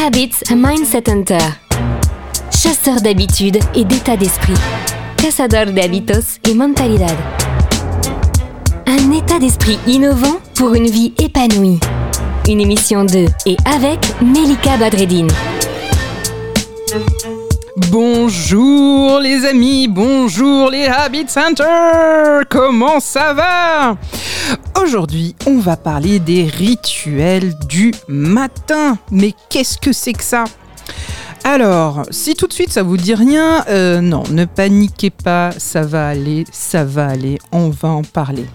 [0.00, 1.38] Habits Mindset Hunter.
[2.52, 4.54] Chasseur d'habitudes et d'état d'esprit.
[5.16, 7.16] Cazador de hábitos et mentalidad.
[8.86, 11.80] Un état d'esprit innovant pour une vie épanouie.
[12.48, 15.30] Une émission de et avec Melika Badreddine.
[17.86, 22.40] Bonjour les amis, bonjour les Habit Center.
[22.50, 23.96] Comment ça va?
[24.82, 28.98] Aujourd'hui, on va parler des rituels du matin.
[29.12, 30.44] Mais qu'est-ce que c'est que ça?
[31.44, 35.82] Alors, si tout de suite ça vous dit rien, euh, non, ne paniquez pas, ça
[35.82, 38.46] va aller, ça va aller, on va en parler.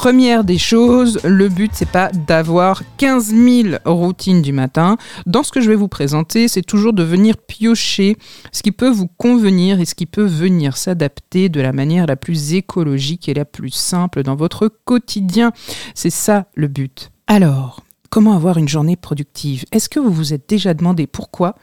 [0.00, 4.96] Première des choses, le but c'est pas d'avoir 15 000 routines du matin.
[5.26, 8.16] Dans ce que je vais vous présenter, c'est toujours de venir piocher
[8.50, 12.16] ce qui peut vous convenir et ce qui peut venir s'adapter de la manière la
[12.16, 15.52] plus écologique et la plus simple dans votre quotidien.
[15.94, 17.10] C'est ça le but.
[17.26, 19.66] Alors, comment avoir une journée productive?
[19.70, 21.56] Est-ce que vous vous êtes déjà demandé pourquoi?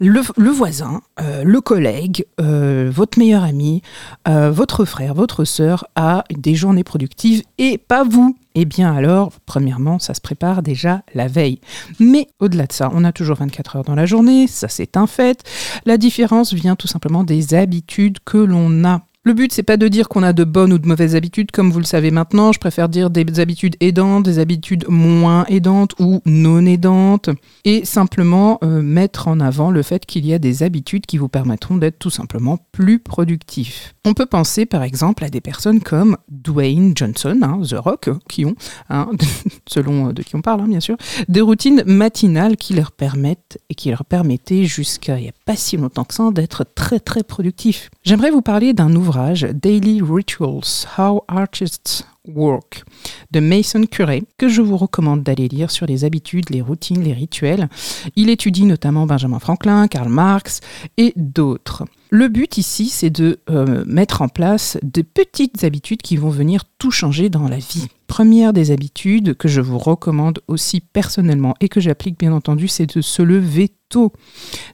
[0.00, 3.82] Le, voisin, euh, le collègue, euh, votre meilleur ami,
[4.28, 8.36] euh, votre frère, votre sœur a des journées productives et pas vous.
[8.54, 11.60] Eh bien alors, premièrement, ça se prépare déjà la veille.
[12.00, 15.06] Mais au-delà de ça, on a toujours 24 heures dans la journée, ça c'est un
[15.06, 15.42] fait.
[15.84, 19.02] La différence vient tout simplement des habitudes que l'on a.
[19.24, 21.72] Le but, c'est pas de dire qu'on a de bonnes ou de mauvaises habitudes, comme
[21.72, 22.52] vous le savez maintenant.
[22.52, 27.28] Je préfère dire des habitudes aidantes, des habitudes moins aidantes ou non aidantes,
[27.64, 31.28] et simplement euh, mettre en avant le fait qu'il y a des habitudes qui vous
[31.28, 33.94] permettront d'être tout simplement plus productifs.
[34.06, 38.46] On peut penser par exemple à des personnes comme Dwayne Johnson, hein, The Rock, qui
[38.46, 38.54] ont,
[38.88, 39.10] hein,
[39.68, 40.96] selon de qui on parle hein, bien sûr,
[41.28, 45.56] des routines matinales qui leur permettent et qui leur permettaient jusqu'à il n'y a pas
[45.56, 47.90] si longtemps que ça d'être très très productifs.
[48.04, 52.84] J'aimerais vous parler d'un Daily Rituals How Artists Work
[53.30, 57.14] de Mason Curray, que je vous recommande d'aller lire sur les habitudes, les routines, les
[57.14, 57.68] rituels.
[58.16, 60.60] Il étudie notamment Benjamin Franklin, Karl Marx
[60.98, 61.84] et d'autres.
[62.10, 66.64] Le but ici, c'est de euh, mettre en place de petites habitudes qui vont venir
[66.78, 67.88] tout changer dans la vie.
[68.18, 72.96] Première des habitudes que je vous recommande aussi personnellement et que j'applique bien entendu, c'est
[72.96, 74.12] de se lever tôt.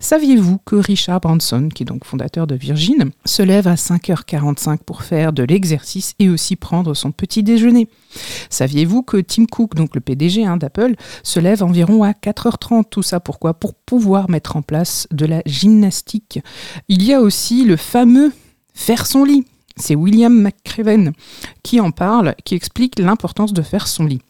[0.00, 5.02] Saviez-vous que Richard Branson, qui est donc fondateur de Virgin, se lève à 5h45 pour
[5.02, 7.86] faire de l'exercice et aussi prendre son petit déjeuner?
[8.48, 13.02] Saviez-vous que Tim Cook, donc le PDG hein, d'Apple, se lève environ à 4h30 Tout
[13.02, 13.52] ça pourquoi?
[13.52, 16.38] Pour pouvoir mettre en place de la gymnastique.
[16.88, 18.32] Il y a aussi le fameux
[18.72, 19.44] faire son lit.
[19.76, 21.12] C'est William McCraven
[21.64, 24.20] qui en parle, qui explique l'importance de faire son lit.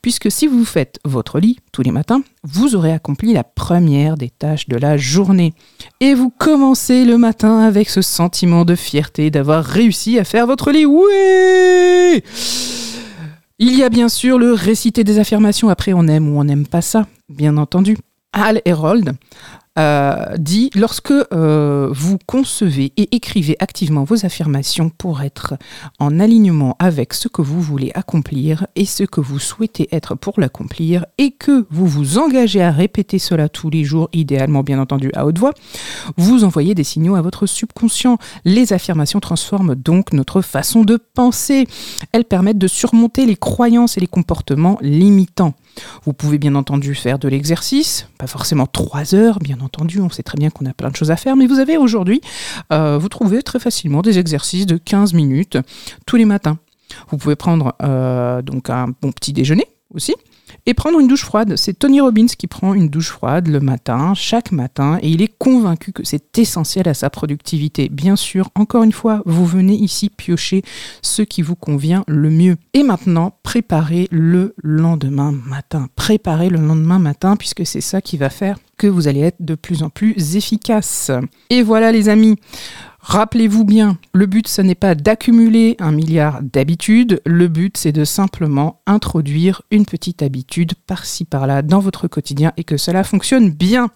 [0.00, 4.30] Puisque si vous faites votre lit tous les matins, vous aurez accompli la première des
[4.30, 5.52] tâches de la journée.
[6.00, 10.70] Et vous commencez le matin avec ce sentiment de fierté d'avoir réussi à faire votre
[10.70, 10.86] lit.
[10.86, 12.22] Oui
[13.58, 15.68] Il y a bien sûr le réciter des affirmations.
[15.68, 17.98] Après, on aime ou on n'aime pas ça, bien entendu.
[18.32, 19.16] Al Herold
[19.76, 25.54] euh, dit lorsque euh, vous concevez et écrivez activement vos affirmations pour être
[25.98, 30.38] en alignement avec ce que vous voulez accomplir et ce que vous souhaitez être pour
[30.38, 35.10] l'accomplir et que vous vous engagez à répéter cela tous les jours, idéalement bien entendu
[35.14, 35.52] à haute voix,
[36.16, 38.18] vous envoyez des signaux à votre subconscient.
[38.44, 41.66] Les affirmations transforment donc notre façon de penser.
[42.12, 45.54] Elles permettent de surmonter les croyances et les comportements limitants.
[46.04, 50.22] Vous pouvez bien entendu faire de l'exercice, pas forcément trois heures, bien entendu, on sait
[50.22, 52.20] très bien qu'on a plein de choses à faire, mais vous avez aujourd'hui,
[52.72, 55.58] euh, vous trouvez très facilement des exercices de 15 minutes
[56.06, 56.58] tous les matins.
[57.10, 59.66] Vous pouvez prendre euh, donc un bon petit déjeuner
[60.66, 61.56] et prendre une douche froide.
[61.56, 65.32] C'est Tony Robbins qui prend une douche froide le matin, chaque matin, et il est
[65.38, 67.88] convaincu que c'est essentiel à sa productivité.
[67.88, 70.62] Bien sûr, encore une fois, vous venez ici piocher
[71.02, 72.56] ce qui vous convient le mieux.
[72.72, 75.88] Et maintenant, préparez le lendemain matin.
[75.96, 79.54] Préparez le lendemain matin, puisque c'est ça qui va faire que vous allez être de
[79.54, 81.10] plus en plus efficace.
[81.50, 82.36] Et voilà les amis,
[83.06, 88.02] Rappelez-vous bien, le but, ce n'est pas d'accumuler un milliard d'habitudes, le but, c'est de
[88.02, 93.90] simplement introduire une petite habitude par-ci par-là dans votre quotidien et que cela fonctionne bien.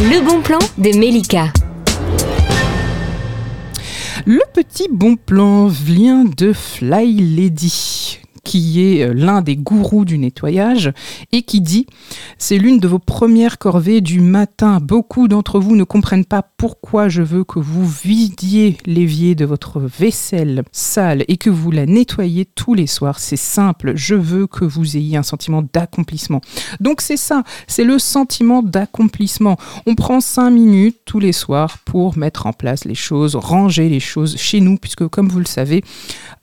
[0.00, 1.46] Le bon plan de Melika.
[4.26, 10.18] Le petit bon plan vient de Fly Lady qui est euh, l'un des gourous du
[10.18, 10.92] nettoyage,
[11.32, 11.86] et qui dit
[12.38, 14.78] C'est l'une de vos premières corvées du matin.
[14.80, 19.80] Beaucoup d'entre vous ne comprennent pas pourquoi je veux que vous vidiez l'évier de votre
[19.80, 23.18] vaisselle sale et que vous la nettoyez tous les soirs.
[23.18, 26.40] C'est simple, je veux que vous ayez un sentiment d'accomplissement.
[26.80, 29.56] Donc c'est ça, c'est le sentiment d'accomplissement.
[29.86, 34.00] On prend cinq minutes tous les soirs pour mettre en place les choses, ranger les
[34.00, 35.82] choses chez nous, puisque comme vous le savez,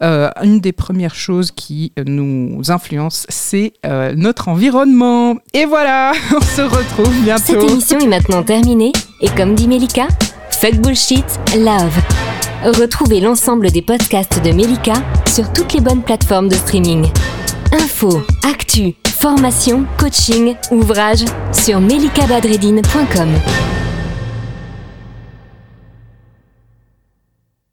[0.04, 5.35] euh, une des premières choses qui nous influence, c'est euh, notre environnement.
[5.53, 7.43] Et voilà, on se retrouve bientôt.
[7.45, 8.91] Cette émission est maintenant terminée
[9.21, 10.07] et comme dit Melika,
[10.49, 11.25] fuck bullshit,
[11.57, 11.97] love.
[12.63, 14.93] Retrouvez l'ensemble des podcasts de Melika
[15.27, 17.07] sur toutes les bonnes plateformes de streaming.
[17.73, 23.29] Info, actu, formation, coaching, ouvrages sur melikabadredine.com.